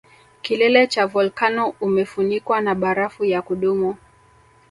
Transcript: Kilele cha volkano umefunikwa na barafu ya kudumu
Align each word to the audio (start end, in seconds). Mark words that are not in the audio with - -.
Kilele 0.41 0.87
cha 0.87 1.05
volkano 1.07 1.73
umefunikwa 1.81 2.61
na 2.61 2.75
barafu 2.75 3.25
ya 3.25 3.41
kudumu 3.41 3.95